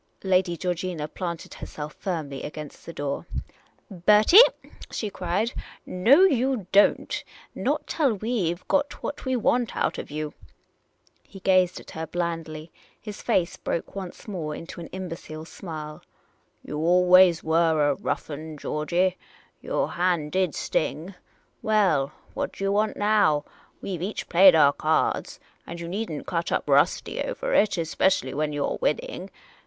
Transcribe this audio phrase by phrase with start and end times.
[0.23, 3.27] Lady Georgina planted herself firmly against the door."
[4.07, 4.41] Bertie,"
[4.89, 5.53] she cried,"
[5.85, 7.23] no, you don't—
[7.69, 10.33] not till we 've got what we want out of you!''
[11.29, 12.71] He gazed at her blandly.
[12.99, 16.01] His face broke once more into an imbecile smile.
[16.65, 19.19] ''You were always a rough' un, Georgey.
[19.61, 21.13] Your hand did sting!
[21.61, 23.45] Well, what do you want now?
[23.83, 27.77] We' ve each played our cards, and you need n't cut up rusty over it—
[27.77, 29.29] especially when you 're winning